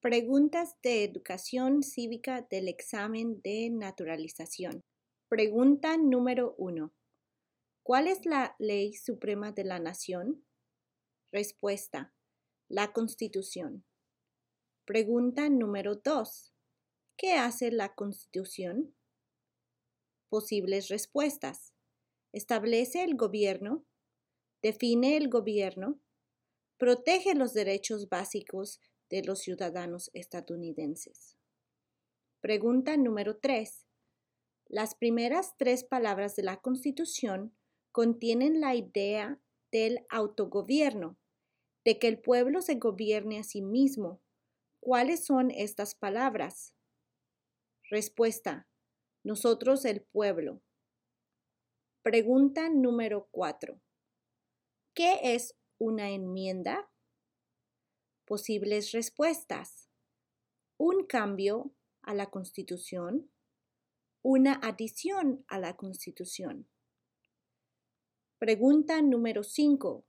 Preguntas 0.00 0.76
de 0.80 1.02
educación 1.02 1.82
cívica 1.82 2.46
del 2.48 2.68
examen 2.68 3.40
de 3.42 3.68
naturalización. 3.68 4.84
Pregunta 5.28 5.96
número 5.96 6.54
1. 6.56 6.94
¿Cuál 7.82 8.06
es 8.06 8.24
la 8.24 8.54
ley 8.60 8.94
suprema 8.94 9.50
de 9.50 9.64
la 9.64 9.80
nación? 9.80 10.46
Respuesta. 11.32 12.14
La 12.68 12.92
Constitución. 12.92 13.84
Pregunta 14.84 15.48
número 15.48 15.96
2. 15.96 16.54
¿Qué 17.16 17.32
hace 17.32 17.72
la 17.72 17.96
Constitución? 17.96 18.94
Posibles 20.28 20.90
respuestas. 20.90 21.74
Establece 22.32 23.02
el 23.02 23.16
gobierno. 23.16 23.84
Define 24.62 25.16
el 25.16 25.28
gobierno. 25.28 25.98
Protege 26.78 27.34
los 27.34 27.52
derechos 27.52 28.08
básicos 28.08 28.80
de 29.10 29.22
los 29.22 29.40
ciudadanos 29.40 30.10
estadounidenses. 30.12 31.36
Pregunta 32.40 32.96
número 32.96 33.38
3. 33.38 33.86
Las 34.66 34.94
primeras 34.94 35.56
tres 35.56 35.82
palabras 35.82 36.36
de 36.36 36.42
la 36.42 36.60
Constitución 36.60 37.56
contienen 37.90 38.60
la 38.60 38.74
idea 38.74 39.40
del 39.72 40.06
autogobierno, 40.10 41.18
de 41.84 41.98
que 41.98 42.08
el 42.08 42.20
pueblo 42.20 42.60
se 42.60 42.74
gobierne 42.74 43.38
a 43.38 43.44
sí 43.44 43.62
mismo. 43.62 44.20
¿Cuáles 44.80 45.24
son 45.24 45.50
estas 45.50 45.94
palabras? 45.94 46.74
Respuesta. 47.90 48.68
Nosotros 49.24 49.84
el 49.84 50.02
pueblo. 50.02 50.62
Pregunta 52.02 52.68
número 52.68 53.28
4. 53.32 53.80
¿Qué 54.94 55.18
es 55.34 55.56
una 55.78 56.10
enmienda? 56.10 56.90
Posibles 58.28 58.92
respuestas. 58.92 59.88
Un 60.76 61.06
cambio 61.06 61.72
a 62.02 62.12
la 62.12 62.26
Constitución. 62.26 63.30
Una 64.20 64.52
adición 64.62 65.46
a 65.48 65.58
la 65.58 65.78
Constitución. 65.78 66.68
Pregunta 68.38 69.00
número 69.00 69.42
5. 69.42 70.04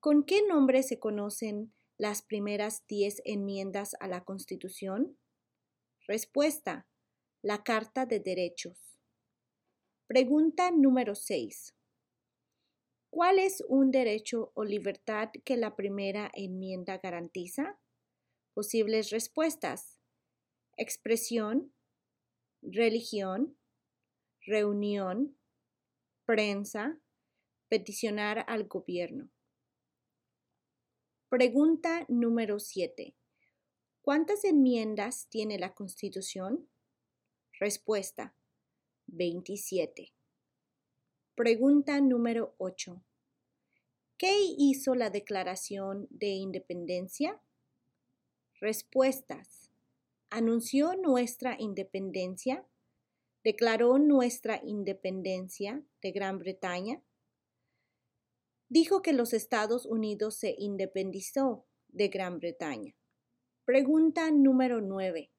¿Con 0.00 0.24
qué 0.24 0.46
nombre 0.46 0.82
se 0.82 0.98
conocen 0.98 1.72
las 1.96 2.20
primeras 2.20 2.86
10 2.88 3.22
enmiendas 3.24 3.96
a 4.00 4.06
la 4.06 4.22
Constitución? 4.22 5.16
Respuesta. 6.06 6.86
La 7.40 7.62
Carta 7.62 8.04
de 8.04 8.20
Derechos. 8.20 9.00
Pregunta 10.06 10.70
número 10.72 11.14
6. 11.14 11.75
¿Cuál 13.16 13.38
es 13.38 13.64
un 13.66 13.92
derecho 13.92 14.52
o 14.52 14.62
libertad 14.62 15.30
que 15.42 15.56
la 15.56 15.74
primera 15.74 16.30
enmienda 16.34 16.98
garantiza? 16.98 17.80
Posibles 18.52 19.08
respuestas. 19.08 19.98
Expresión, 20.76 21.72
religión, 22.60 23.56
reunión, 24.42 25.34
prensa, 26.26 27.00
peticionar 27.70 28.44
al 28.48 28.64
gobierno. 28.64 29.30
Pregunta 31.30 32.04
número 32.10 32.58
7. 32.58 33.16
¿Cuántas 34.02 34.44
enmiendas 34.44 35.30
tiene 35.30 35.58
la 35.58 35.72
Constitución? 35.72 36.68
Respuesta. 37.58 38.36
27. 39.06 40.12
Pregunta 41.34 41.98
número 42.02 42.54
8. 42.58 43.05
¿Qué 44.18 44.34
hizo 44.56 44.94
la 44.94 45.10
Declaración 45.10 46.06
de 46.08 46.28
Independencia? 46.28 47.38
Respuestas. 48.58 49.70
Anunció 50.30 50.96
nuestra 50.96 51.54
independencia, 51.58 52.66
declaró 53.44 53.98
nuestra 53.98 54.62
independencia 54.64 55.84
de 56.00 56.12
Gran 56.12 56.38
Bretaña, 56.38 57.02
dijo 58.70 59.02
que 59.02 59.12
los 59.12 59.34
Estados 59.34 59.84
Unidos 59.84 60.36
se 60.36 60.54
independizó 60.58 61.66
de 61.88 62.08
Gran 62.08 62.38
Bretaña. 62.38 62.96
Pregunta 63.66 64.30
número 64.30 64.80
9. 64.80 65.30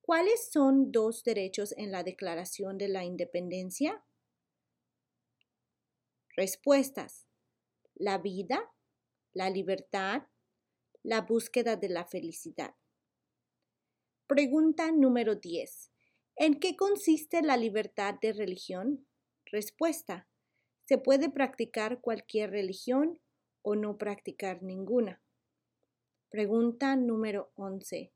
¿Cuáles 0.00 0.50
son 0.50 0.90
dos 0.90 1.22
derechos 1.22 1.72
en 1.76 1.92
la 1.92 2.02
Declaración 2.02 2.76
de 2.76 2.88
la 2.88 3.04
Independencia? 3.04 4.04
Respuestas. 6.34 7.29
La 8.00 8.16
vida, 8.16 8.72
la 9.34 9.50
libertad, 9.50 10.22
la 11.02 11.20
búsqueda 11.20 11.76
de 11.76 11.90
la 11.90 12.06
felicidad. 12.06 12.74
Pregunta 14.26 14.90
número 14.90 15.34
10. 15.34 15.92
¿En 16.36 16.58
qué 16.58 16.76
consiste 16.76 17.42
la 17.42 17.58
libertad 17.58 18.14
de 18.22 18.32
religión? 18.32 19.06
Respuesta. 19.44 20.26
Se 20.86 20.96
puede 20.96 21.28
practicar 21.28 22.00
cualquier 22.00 22.52
religión 22.52 23.20
o 23.60 23.76
no 23.76 23.98
practicar 23.98 24.62
ninguna. 24.62 25.22
Pregunta 26.30 26.96
número 26.96 27.52
11. 27.56 28.14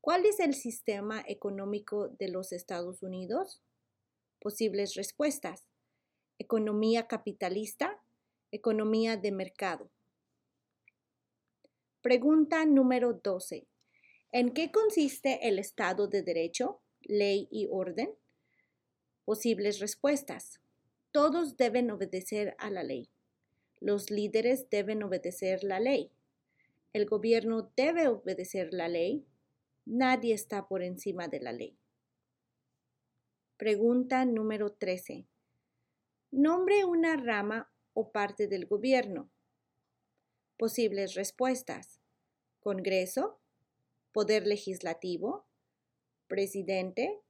¿Cuál 0.00 0.26
es 0.26 0.40
el 0.40 0.52
sistema 0.54 1.22
económico 1.28 2.08
de 2.08 2.26
los 2.26 2.50
Estados 2.50 3.04
Unidos? 3.04 3.62
Posibles 4.40 4.96
respuestas 4.96 5.68
economía 6.38 7.06
capitalista, 7.06 8.02
economía 8.56 9.16
de 9.16 9.32
mercado. 9.32 9.90
Pregunta 12.02 12.64
número 12.66 13.14
12. 13.14 13.66
¿En 14.32 14.52
qué 14.52 14.70
consiste 14.70 15.48
el 15.48 15.58
Estado 15.58 16.08
de 16.08 16.22
Derecho, 16.22 16.80
ley 17.00 17.48
y 17.50 17.68
orden? 17.70 18.10
Posibles 19.24 19.80
respuestas. 19.80 20.60
Todos 21.12 21.56
deben 21.56 21.90
obedecer 21.90 22.54
a 22.58 22.70
la 22.70 22.82
ley. 22.82 23.08
Los 23.80 24.10
líderes 24.10 24.68
deben 24.70 25.02
obedecer 25.02 25.64
la 25.64 25.80
ley. 25.80 26.10
El 26.92 27.06
gobierno 27.06 27.72
debe 27.76 28.08
obedecer 28.08 28.72
la 28.72 28.88
ley. 28.88 29.26
Nadie 29.84 30.34
está 30.34 30.66
por 30.68 30.82
encima 30.82 31.28
de 31.28 31.40
la 31.40 31.52
ley. 31.52 31.76
Pregunta 33.56 34.24
número 34.24 34.72
13. 34.72 35.26
Nombre 36.30 36.84
una 36.84 37.16
rama 37.16 37.70
o 37.96 38.12
parte 38.12 38.46
del 38.46 38.66
gobierno. 38.66 39.30
Posibles 40.58 41.14
respuestas. 41.14 41.98
Congreso, 42.60 43.40
Poder 44.12 44.46
Legislativo, 44.46 45.46
Presidente, 46.28 47.22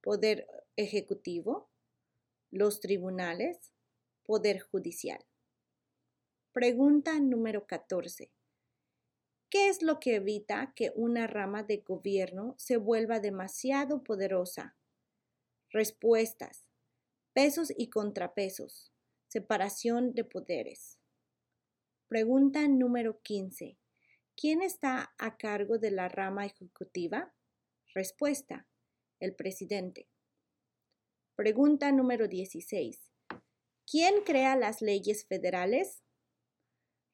Poder 0.00 0.48
Ejecutivo, 0.74 1.70
los 2.50 2.80
tribunales, 2.80 3.72
Poder 4.24 4.58
Judicial. 4.58 5.24
Pregunta 6.52 7.20
número 7.20 7.68
14. 7.68 8.32
¿Qué 9.50 9.68
es 9.68 9.82
lo 9.82 10.00
que 10.00 10.16
evita 10.16 10.72
que 10.74 10.90
una 10.96 11.28
rama 11.28 11.62
de 11.62 11.78
gobierno 11.78 12.56
se 12.58 12.76
vuelva 12.76 13.20
demasiado 13.20 14.02
poderosa? 14.02 14.76
Respuestas 15.70 16.64
Pesos 17.34 17.72
y 17.76 17.88
contrapesos. 17.88 18.90
Separación 19.38 20.14
de 20.14 20.24
poderes. 20.24 20.98
Pregunta 22.08 22.66
número 22.66 23.20
15. 23.22 23.78
¿Quién 24.36 24.62
está 24.62 25.14
a 25.16 25.36
cargo 25.36 25.78
de 25.78 25.92
la 25.92 26.08
rama 26.08 26.44
ejecutiva? 26.44 27.32
Respuesta. 27.94 28.66
El 29.20 29.36
presidente. 29.36 30.08
Pregunta 31.36 31.92
número 31.92 32.26
16. 32.26 33.12
¿Quién 33.88 34.24
crea 34.24 34.56
las 34.56 34.82
leyes 34.82 35.24
federales? 35.24 36.02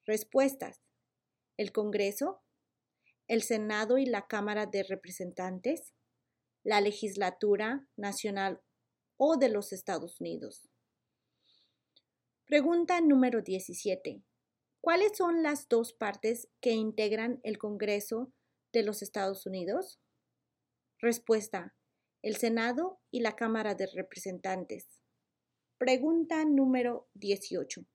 Respuestas. 0.06 0.80
El 1.58 1.72
Congreso, 1.72 2.42
el 3.28 3.42
Senado 3.42 3.98
y 3.98 4.06
la 4.06 4.26
Cámara 4.26 4.64
de 4.64 4.82
Representantes, 4.82 5.93
la 6.62 6.81
Legislatura 6.81 7.87
Nacional 7.96 8.62
o 9.19 9.37
de 9.37 9.50
los 9.50 9.75
Estados 9.75 10.22
Unidos. 10.22 10.70
Pregunta 12.54 13.00
número 13.00 13.42
17. 13.42 14.22
¿Cuáles 14.80 15.16
son 15.16 15.42
las 15.42 15.68
dos 15.68 15.92
partes 15.92 16.48
que 16.60 16.70
integran 16.70 17.40
el 17.42 17.58
Congreso 17.58 18.32
de 18.72 18.84
los 18.84 19.02
Estados 19.02 19.44
Unidos? 19.44 19.98
Respuesta. 21.00 21.74
El 22.22 22.36
Senado 22.36 23.00
y 23.10 23.22
la 23.22 23.34
Cámara 23.34 23.74
de 23.74 23.88
Representantes. 23.92 24.86
Pregunta 25.78 26.44
número 26.44 27.08
18. 27.14 27.86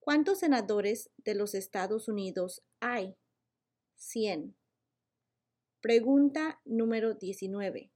¿Cuántos 0.00 0.40
senadores 0.40 1.12
de 1.18 1.36
los 1.36 1.54
Estados 1.54 2.08
Unidos 2.08 2.64
hay? 2.80 3.14
100. 3.94 4.56
Pregunta 5.80 6.60
número 6.64 7.14
19. 7.14 7.92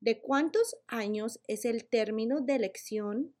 ¿De 0.00 0.22
cuántos 0.22 0.74
años 0.86 1.38
es 1.48 1.66
el 1.66 1.86
término 1.86 2.40
de 2.40 2.54
elección 2.54 3.36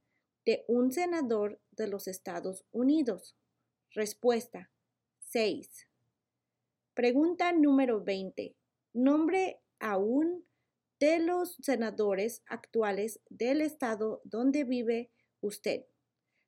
de 0.46 0.64
un 0.68 0.92
senador 0.92 1.60
de 1.72 1.88
los 1.88 2.08
Estados 2.08 2.64
Unidos? 2.70 3.36
Respuesta. 3.90 4.70
6. 5.18 5.88
Pregunta 6.94 7.52
número 7.52 8.02
20. 8.02 8.56
Nombre 8.94 9.60
aún 9.80 10.46
de 11.00 11.18
los 11.18 11.56
senadores 11.56 12.42
actuales 12.46 13.20
del 13.28 13.60
estado 13.60 14.22
donde 14.24 14.64
vive 14.64 15.10
usted. 15.40 15.84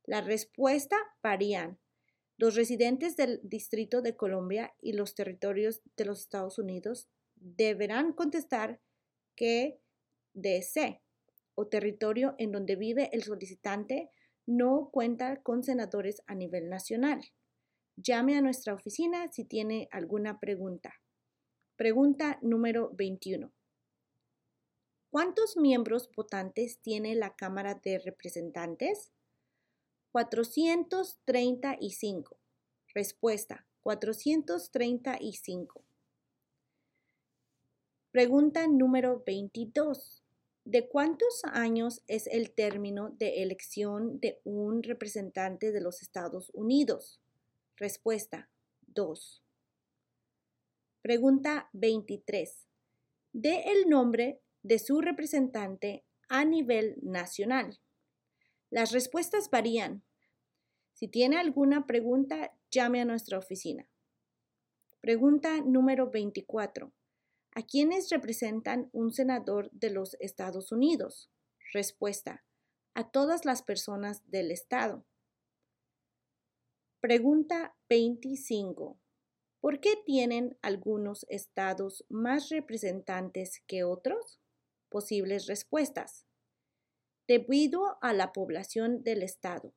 La 0.05 0.23
respuesta 0.23 0.97
varían. 1.23 1.79
Los 2.39 2.55
residentes 2.55 3.17
del 3.17 3.41
Distrito 3.43 4.01
de 4.01 4.17
Colombia 4.17 4.75
y 4.81 4.93
los 4.93 5.15
territorios 5.17 5.83
de 5.97 6.05
los 6.05 6.21
Estados 6.21 6.59
Unidos 6.59 7.09
deberán 7.35 8.13
contestar 8.13 8.81
que 9.35 9.81
DC 10.35 11.03
o 11.59 11.67
territorio 11.67 12.35
en 12.39 12.53
donde 12.53 12.77
vive 12.77 13.11
el 13.13 13.25
solicitante 13.25 14.11
no 14.47 14.91
cuenta 14.93 15.43
con 15.43 15.65
senadores 15.65 16.23
a 16.29 16.37
nivel 16.37 16.69
nacional. 16.69 17.21
Llame 17.97 18.39
a 18.39 18.41
nuestra 18.41 18.75
oficina 18.75 19.27
si 19.33 19.45
tiene 19.45 19.89
alguna 19.91 20.39
pregunta. 20.39 20.95
Pregunta 21.75 22.39
número 22.43 22.93
21. 22.95 23.53
¿Cuántos 25.11 25.57
miembros 25.57 26.09
votantes 26.15 26.79
tiene 26.81 27.17
la 27.17 27.35
Cámara 27.35 27.75
de 27.75 27.99
Representantes? 27.99 29.11
435. 30.13 32.39
Respuesta. 32.95 33.67
435. 33.81 35.85
Pregunta 38.13 38.69
número 38.69 39.25
22. 39.27 40.23
¿De 40.69 40.87
cuántos 40.87 41.47
años 41.47 42.03
es 42.09 42.27
el 42.27 42.51
término 42.51 43.09
de 43.09 43.43
elección 43.43 44.21
de 44.21 44.39
un 44.45 44.83
representante 44.83 45.73
de 45.73 45.81
los 45.81 46.03
Estados 46.03 46.51
Unidos? 46.53 47.23
Respuesta. 47.79 48.51
2. 48.89 49.43
Pregunta 51.01 51.71
23. 51.73 52.67
De 53.33 53.63
el 53.63 53.89
nombre 53.89 54.43
de 54.63 54.79
su 54.79 55.01
representante 55.01 56.05
a 56.29 56.45
nivel 56.45 56.99
nacional. 57.01 57.81
Las 58.69 58.93
respuestas 58.93 59.49
varían. 59.49 60.03
Si 60.93 61.09
tiene 61.09 61.39
alguna 61.39 61.87
pregunta, 61.87 62.53
llame 62.71 63.01
a 63.01 63.07
nuestra 63.07 63.39
oficina. 63.39 63.89
Pregunta 65.01 65.63
número 65.63 66.11
24. 66.11 66.93
¿A 67.59 67.63
quiénes 67.67 68.09
representan 68.11 68.89
un 68.93 69.13
senador 69.13 69.69
de 69.73 69.91
los 69.91 70.17
Estados 70.21 70.71
Unidos? 70.71 71.29
Respuesta. 71.73 72.45
A 72.95 73.11
todas 73.11 73.45
las 73.45 73.65
personas 73.65 74.23
del 74.31 74.53
Estado. 74.53 75.05
Pregunta 77.01 77.77
25. 77.89 79.01
¿Por 79.59 79.81
qué 79.81 79.97
tienen 80.07 80.57
algunos 80.63 81.27
estados 81.31 82.05
más 82.09 82.49
representantes 82.49 83.61
que 83.67 83.83
otros? 83.83 84.41
Posibles 84.89 85.49
respuestas. 85.49 86.29
Debido 87.27 87.99
a 88.01 88.13
la 88.13 88.33
población 88.33 89.03
del 89.03 89.25
estado, 89.25 89.75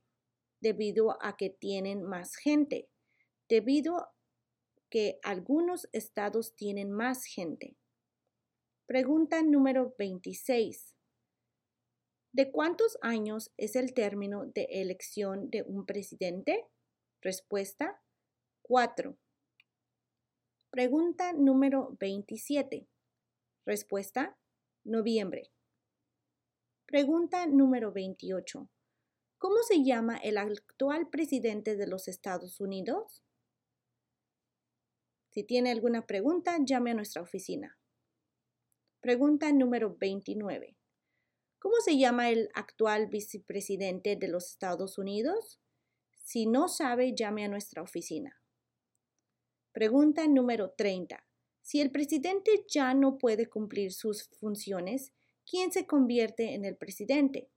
debido 0.60 1.18
a 1.20 1.36
que 1.36 1.50
tienen 1.50 2.04
más 2.04 2.36
gente, 2.36 2.92
debido 3.50 4.14
que 4.92 5.20
algunos 5.24 5.88
estados 5.94 6.54
tienen 6.56 6.92
más 6.92 7.26
gente. 7.26 7.78
Pregunta 8.86 9.42
número 9.42 9.96
26. 9.98 10.98
¿De 12.34 12.52
cuántos 12.52 12.98
años 13.02 13.52
es 13.58 13.78
el 13.78 13.94
término 13.94 14.46
de 14.48 14.68
elección 14.70 15.50
de 15.50 15.64
un 15.64 15.86
presidente? 15.86 16.68
Respuesta 17.22 18.02
4. 18.64 19.18
Pregunta 20.72 21.32
número 21.34 21.96
27. 22.00 22.88
Respuesta 23.66 24.38
noviembre. 24.84 25.52
Pregunta 26.86 27.46
número 27.46 27.94
28. 27.94 28.70
¿Cómo 29.38 29.58
se 29.64 29.84
llama 29.86 30.18
el 30.18 30.38
actual 30.38 31.10
presidente 31.10 31.78
de 31.78 31.88
los 31.88 32.10
Estados 32.10 32.60
Unidos? 32.60 33.24
Si 35.32 35.46
tiene 35.46 35.72
alguna 35.72 36.06
pregunta, 36.06 36.58
llame 36.60 36.92
a 36.92 36.94
nuestra 36.94 37.22
oficina. 37.22 37.78
Pregunta 39.00 39.52
número 39.54 39.96
29. 39.98 40.76
¿Cómo 41.58 41.76
se 41.86 41.98
llama 41.98 42.30
el 42.30 42.50
actual 42.54 43.08
vicepresidente 43.08 44.18
de 44.18 44.28
los 44.28 44.50
Estados 44.50 44.98
Unidos? 44.98 45.62
Si 46.18 46.48
no 46.48 46.68
sabe, 46.68 47.16
llame 47.16 47.46
a 47.46 47.48
nuestra 47.48 47.82
oficina. 47.82 48.42
Pregunta 49.72 50.28
número 50.28 50.72
30. 50.72 51.26
Si 51.62 51.80
el 51.80 51.92
presidente 51.92 52.66
ya 52.68 52.94
no 52.94 53.18
puede 53.18 53.48
cumplir 53.48 53.94
sus 53.94 54.28
funciones, 54.38 55.14
¿quién 55.50 55.72
se 55.72 55.88
convierte 55.88 56.56
en 56.56 56.66
el 56.66 56.76
presidente? 56.76 57.50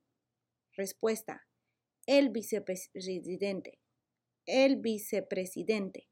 Respuesta. 0.77 1.49
El 2.07 2.29
vicepresidente. 2.29 3.81
El 4.47 4.77
vicepresidente. 4.77 6.09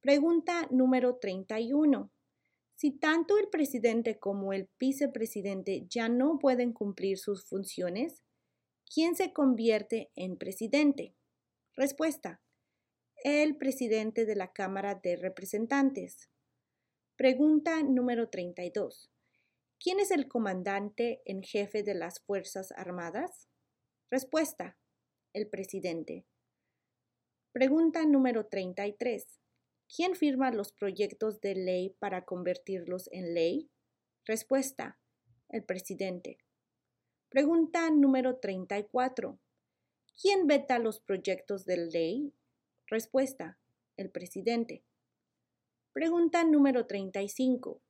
Pregunta 0.00 0.68
número 0.70 1.16
31. 1.16 2.12
Si 2.76 2.92
tanto 2.92 3.36
el 3.36 3.48
presidente 3.48 4.20
como 4.20 4.52
el 4.52 4.70
vicepresidente 4.78 5.86
ya 5.88 6.08
no 6.08 6.38
pueden 6.38 6.72
cumplir 6.72 7.18
sus 7.18 7.44
funciones, 7.44 8.22
¿quién 8.94 9.16
se 9.16 9.32
convierte 9.32 10.12
en 10.14 10.38
presidente? 10.38 11.16
Respuesta. 11.74 12.40
El 13.24 13.56
presidente 13.56 14.24
de 14.24 14.36
la 14.36 14.52
Cámara 14.52 14.94
de 14.94 15.16
Representantes. 15.16 16.30
Pregunta 17.16 17.82
número 17.82 18.28
32. 18.28 19.10
¿Quién 19.80 19.98
es 19.98 20.12
el 20.12 20.28
comandante 20.28 21.22
en 21.24 21.42
jefe 21.42 21.82
de 21.82 21.94
las 21.94 22.20
Fuerzas 22.20 22.70
Armadas? 22.76 23.48
Respuesta. 24.12 24.78
El 25.32 25.48
presidente. 25.48 26.24
Pregunta 27.52 28.06
número 28.06 28.46
33. 28.46 29.40
¿Quién 29.94 30.16
firma 30.16 30.50
los 30.50 30.72
proyectos 30.72 31.40
de 31.40 31.54
ley 31.54 31.96
para 31.98 32.26
convertirlos 32.26 33.08
en 33.10 33.32
ley? 33.34 33.70
Respuesta. 34.26 34.98
El 35.48 35.64
presidente. 35.64 36.38
Pregunta 37.30 37.88
número 37.90 38.36
34. 38.36 39.38
¿Quién 40.20 40.46
veta 40.46 40.78
los 40.78 41.00
proyectos 41.00 41.64
de 41.64 41.78
ley? 41.78 42.34
Respuesta. 42.86 43.58
El 43.96 44.10
presidente. 44.10 44.84
Pregunta 45.92 46.44
número 46.44 46.86
35. 46.86 47.80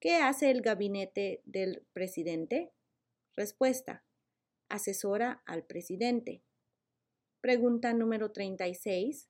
¿Qué 0.00 0.16
hace 0.16 0.50
el 0.50 0.60
gabinete 0.60 1.40
del 1.44 1.86
presidente? 1.92 2.72
Respuesta. 3.36 4.04
Asesora 4.68 5.42
al 5.46 5.64
presidente. 5.64 6.42
Pregunta 7.40 7.94
número 7.94 8.32
36. 8.32 9.28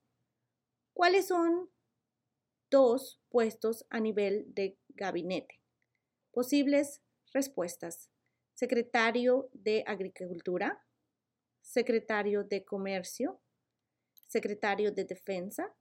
¿Cuáles 0.94 1.26
son 1.28 1.70
dos 2.70 3.20
puestos 3.28 3.86
a 3.90 4.00
nivel 4.00 4.44
de 4.54 4.78
gabinete. 4.88 5.60
Posibles 6.32 7.02
respuestas. 7.32 8.10
Secretario 8.54 9.48
de 9.52 9.84
Agricultura, 9.86 10.84
Secretario 11.62 12.44
de 12.44 12.64
Comercio, 12.64 13.40
Secretario 14.26 14.92
de 14.92 15.04
Defensa, 15.04 15.74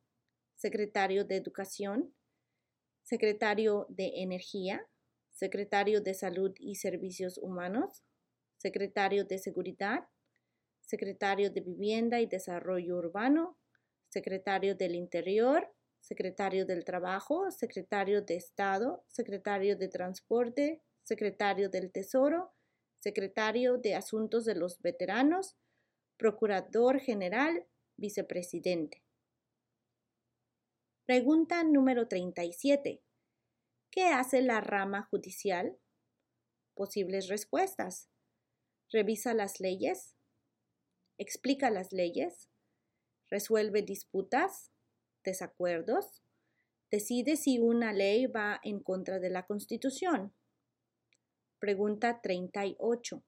Secretario 0.56 1.26
de 1.26 1.38
Educación, 1.38 2.14
Secretario 3.04 3.88
de 3.90 4.22
Energía, 4.22 4.88
Secretario 5.32 6.02
de 6.02 6.14
Salud 6.14 6.54
y 6.60 6.76
Servicios 6.76 7.38
Humanos, 7.38 8.04
Secretario 8.58 9.24
de 9.24 9.38
Seguridad, 9.38 10.08
Secretario 10.82 11.52
de 11.52 11.62
Vivienda 11.62 12.20
y 12.22 12.26
Desarrollo 12.28 12.98
Urbano, 12.98 13.58
Secretario 14.10 14.76
del 14.76 14.96
Interior, 14.96 15.74
secretario 16.08 16.66
del 16.66 16.86
Trabajo, 16.86 17.52
secretario 17.52 18.22
de 18.22 18.38
Estado, 18.38 19.04
secretario 19.10 19.76
de 19.76 19.90
Transporte, 19.90 20.82
secretario 21.04 21.70
del 21.70 21.92
Tesoro, 21.92 22.54
secretario 23.00 23.78
de 23.78 23.94
Asuntos 23.94 24.46
de 24.46 24.56
los 24.56 24.82
Veteranos, 24.82 25.58
procurador 26.16 27.02
general, 27.02 27.68
vicepresidente. 27.98 29.04
Pregunta 31.06 31.66
número 31.66 32.08
37. 32.08 33.04
¿Qué 33.92 34.06
hace 34.06 34.42
la 34.42 34.62
rama 34.62 35.10
judicial? 35.12 35.78
Posibles 36.74 37.28
respuestas. 37.28 38.10
Revisa 38.94 39.34
las 39.34 39.60
leyes. 39.60 40.16
Explica 41.18 41.70
las 41.70 41.92
leyes. 41.92 42.50
Resuelve 43.30 43.82
disputas 43.82 44.72
desacuerdos, 45.28 46.24
decide 46.90 47.36
si 47.36 47.60
una 47.60 47.92
ley 47.92 48.28
va 48.28 48.62
en 48.64 48.80
contra 48.80 49.20
de 49.20 49.30
la 49.30 49.46
Constitución. 49.46 50.34
Pregunta 51.60 52.22
38. 52.22 53.24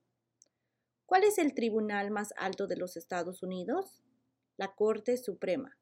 ¿Cuál 1.04 1.24
es 1.24 1.36
el 1.36 1.52
tribunal 1.52 2.10
más 2.10 2.32
alto 2.38 2.66
de 2.66 2.76
los 2.76 2.96
Estados 2.96 3.42
Unidos? 3.42 4.02
La 4.56 4.74
Corte 4.74 5.18
Suprema. 5.18 5.76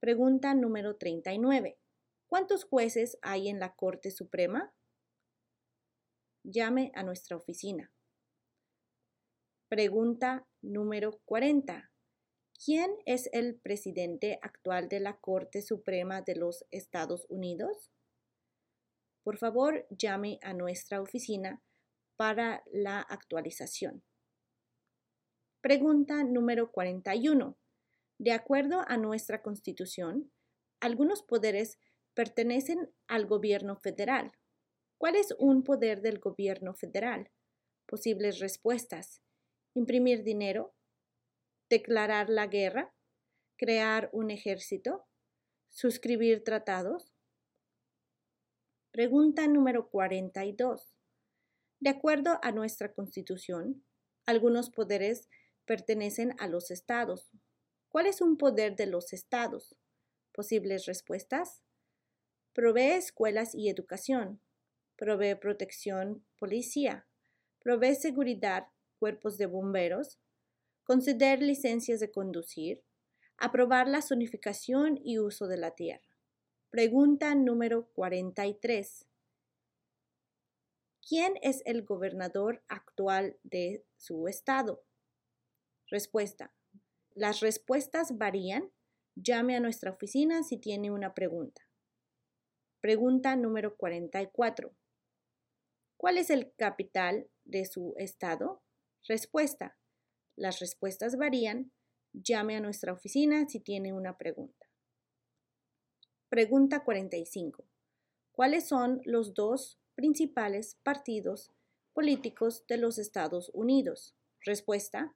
Pregunta 0.00 0.54
número 0.54 0.96
39. 0.96 1.78
¿Cuántos 2.26 2.64
jueces 2.64 3.18
hay 3.20 3.48
en 3.48 3.60
la 3.60 3.74
Corte 3.74 4.10
Suprema? 4.10 4.72
Llame 6.42 6.90
a 6.94 7.02
nuestra 7.02 7.36
oficina. 7.36 7.92
Pregunta 9.68 10.46
número 10.62 11.20
40. 11.26 11.93
¿Quién 12.64 12.96
es 13.04 13.28
el 13.34 13.56
presidente 13.56 14.38
actual 14.40 14.88
de 14.88 14.98
la 14.98 15.18
Corte 15.18 15.60
Suprema 15.60 16.22
de 16.22 16.34
los 16.34 16.64
Estados 16.70 17.26
Unidos? 17.28 17.90
Por 19.22 19.36
favor, 19.36 19.86
llame 19.90 20.38
a 20.40 20.54
nuestra 20.54 21.02
oficina 21.02 21.62
para 22.16 22.62
la 22.72 23.00
actualización. 23.00 24.02
Pregunta 25.60 26.24
número 26.24 26.72
41. 26.72 27.58
De 28.18 28.32
acuerdo 28.32 28.82
a 28.88 28.96
nuestra 28.96 29.42
Constitución, 29.42 30.32
algunos 30.80 31.22
poderes 31.22 31.78
pertenecen 32.14 32.90
al 33.08 33.26
gobierno 33.26 33.76
federal. 33.76 34.32
¿Cuál 34.96 35.16
es 35.16 35.34
un 35.38 35.64
poder 35.64 36.00
del 36.00 36.18
gobierno 36.18 36.72
federal? 36.72 37.30
Posibles 37.84 38.38
respuestas. 38.38 39.20
Imprimir 39.74 40.22
dinero, 40.22 40.74
declarar 41.68 42.28
la 42.28 42.46
guerra, 42.46 42.94
crear 43.56 44.10
un 44.12 44.30
ejército, 44.30 45.06
suscribir 45.70 46.44
tratados. 46.44 47.12
Pregunta 48.90 49.46
número 49.48 49.88
42. 49.90 50.94
De 51.80 51.90
acuerdo 51.90 52.38
a 52.42 52.52
nuestra 52.52 52.92
Constitución, 52.92 53.84
algunos 54.26 54.70
poderes 54.70 55.28
pertenecen 55.66 56.34
a 56.38 56.48
los 56.48 56.70
estados. 56.70 57.30
¿Cuál 57.88 58.06
es 58.06 58.20
un 58.20 58.36
poder 58.36 58.76
de 58.76 58.86
los 58.86 59.12
estados? 59.12 59.76
Posibles 60.32 60.86
respuestas. 60.86 61.62
Provee 62.52 62.92
escuelas 62.92 63.54
y 63.54 63.68
educación. 63.68 64.40
Provee 64.96 65.34
protección, 65.34 66.24
policía. 66.38 67.06
Provee 67.60 67.94
seguridad, 67.96 68.68
cuerpos 68.98 69.38
de 69.38 69.46
bomberos. 69.46 70.18
Conceder 70.84 71.40
licencias 71.40 71.98
de 71.98 72.10
conducir. 72.10 72.84
Aprobar 73.38 73.88
la 73.88 74.02
zonificación 74.02 75.00
y 75.02 75.18
uso 75.18 75.46
de 75.46 75.56
la 75.56 75.70
tierra. 75.70 76.06
Pregunta 76.70 77.34
número 77.34 77.88
43. 77.94 79.06
¿Quién 81.06 81.34
es 81.40 81.62
el 81.64 81.84
gobernador 81.84 82.62
actual 82.68 83.38
de 83.42 83.84
su 83.96 84.28
estado? 84.28 84.84
Respuesta. 85.88 86.54
Las 87.14 87.40
respuestas 87.40 88.18
varían. 88.18 88.70
Llame 89.16 89.56
a 89.56 89.60
nuestra 89.60 89.90
oficina 89.90 90.42
si 90.42 90.58
tiene 90.58 90.90
una 90.90 91.14
pregunta. 91.14 91.62
Pregunta 92.80 93.36
número 93.36 93.76
44. 93.76 94.74
¿Cuál 95.96 96.18
es 96.18 96.28
el 96.28 96.52
capital 96.56 97.28
de 97.44 97.64
su 97.64 97.94
estado? 97.96 98.62
Respuesta. 99.06 99.78
Las 100.36 100.60
respuestas 100.60 101.16
varían. 101.16 101.72
Llame 102.12 102.56
a 102.56 102.60
nuestra 102.60 102.92
oficina 102.92 103.48
si 103.48 103.60
tiene 103.60 103.92
una 103.92 104.16
pregunta. 104.16 104.66
Pregunta 106.28 106.84
45. 106.84 107.64
¿Cuáles 108.32 108.68
son 108.68 109.00
los 109.04 109.34
dos 109.34 109.78
principales 109.94 110.76
partidos 110.82 111.52
políticos 111.92 112.64
de 112.68 112.78
los 112.78 112.98
Estados 112.98 113.50
Unidos? 113.54 114.14
Respuesta 114.40 115.14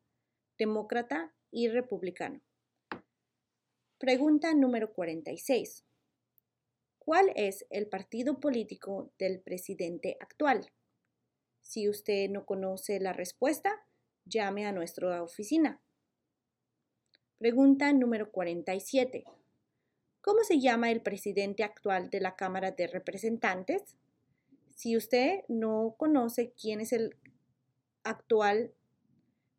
demócrata 0.58 1.32
y 1.52 1.68
republicano. 1.68 2.40
Pregunta 3.98 4.52
número 4.54 4.92
46. 4.92 5.84
¿Cuál 6.98 7.32
es 7.36 7.64
el 7.70 7.88
partido 7.88 8.40
político 8.40 9.12
del 9.18 9.40
presidente 9.40 10.16
actual? 10.20 10.70
Si 11.62 11.88
usted 11.88 12.28
no 12.28 12.44
conoce 12.44 13.00
la 13.00 13.12
respuesta, 13.12 13.86
llame 14.28 14.66
a 14.66 14.72
nuestra 14.72 15.22
oficina. 15.22 15.80
Pregunta 17.38 17.92
número 17.92 18.30
47. 18.30 19.24
¿Cómo 20.20 20.42
se 20.42 20.60
llama 20.60 20.90
el 20.90 21.00
presidente 21.00 21.62
actual 21.64 22.10
de 22.10 22.20
la 22.20 22.36
Cámara 22.36 22.72
de 22.72 22.86
Representantes? 22.86 23.96
Si 24.74 24.96
usted 24.96 25.40
no 25.48 25.94
conoce 25.96 26.52
quién 26.52 26.80
es 26.80 26.92
el 26.92 27.16
actual 28.02 28.74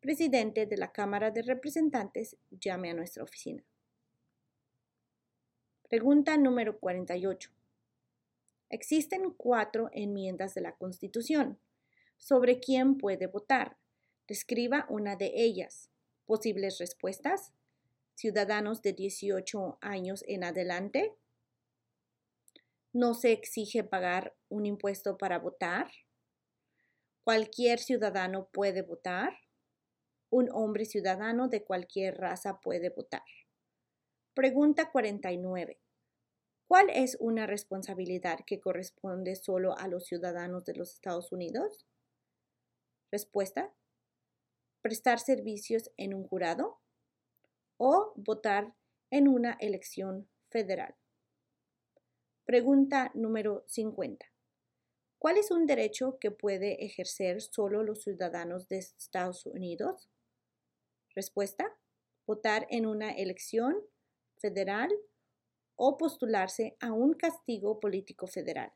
presidente 0.00 0.66
de 0.66 0.76
la 0.76 0.92
Cámara 0.92 1.30
de 1.30 1.42
Representantes, 1.42 2.36
llame 2.50 2.90
a 2.90 2.94
nuestra 2.94 3.24
oficina. 3.24 3.64
Pregunta 5.88 6.36
número 6.36 6.78
48. 6.78 7.50
Existen 8.68 9.34
cuatro 9.36 9.90
enmiendas 9.92 10.54
de 10.54 10.60
la 10.60 10.76
Constitución. 10.76 11.58
¿Sobre 12.16 12.60
quién 12.60 12.96
puede 12.96 13.26
votar? 13.26 13.79
Describa 14.30 14.86
una 14.88 15.16
de 15.16 15.32
ellas. 15.34 15.90
Posibles 16.24 16.78
respuestas. 16.78 17.52
Ciudadanos 18.14 18.80
de 18.80 18.92
18 18.92 19.78
años 19.80 20.22
en 20.28 20.44
adelante. 20.44 21.16
No 22.92 23.14
se 23.14 23.32
exige 23.32 23.82
pagar 23.82 24.36
un 24.48 24.66
impuesto 24.66 25.18
para 25.18 25.40
votar. 25.40 25.90
Cualquier 27.24 27.80
ciudadano 27.80 28.48
puede 28.52 28.82
votar 28.82 29.36
un 30.30 30.48
hombre 30.52 30.84
ciudadano 30.84 31.48
de 31.48 31.64
cualquier 31.64 32.18
raza 32.18 32.60
puede 32.60 32.90
votar. 32.90 33.24
Pregunta 34.32 34.92
49. 34.92 35.80
¿Cuál 36.68 36.88
es 36.90 37.16
una 37.18 37.48
responsabilidad 37.48 38.38
que 38.46 38.60
corresponde 38.60 39.34
solo 39.34 39.76
a 39.76 39.88
los 39.88 40.06
ciudadanos 40.06 40.64
de 40.66 40.74
los 40.74 40.94
Estados 40.94 41.32
Unidos? 41.32 41.84
Respuesta. 43.10 43.74
Prestar 44.82 45.18
servicios 45.18 45.90
en 45.98 46.14
un 46.14 46.26
jurado 46.26 46.80
o 47.76 48.14
votar 48.16 48.74
en 49.10 49.28
una 49.28 49.58
elección 49.60 50.30
federal. 50.48 50.94
Pregunta 52.46 53.10
número 53.14 53.62
50. 53.66 54.24
¿Cuál 55.18 55.36
es 55.36 55.50
un 55.50 55.66
derecho 55.66 56.18
que 56.18 56.30
puede 56.30 56.82
ejercer 56.82 57.42
solo 57.42 57.82
los 57.82 58.02
ciudadanos 58.02 58.68
de 58.68 58.78
Estados 58.78 59.44
Unidos? 59.44 60.08
Respuesta, 61.14 61.76
votar 62.26 62.66
en 62.70 62.86
una 62.86 63.10
elección 63.10 63.76
federal 64.38 64.90
o 65.76 65.98
postularse 65.98 66.76
a 66.80 66.94
un 66.94 67.12
castigo 67.12 67.80
político 67.80 68.26
federal. 68.26 68.72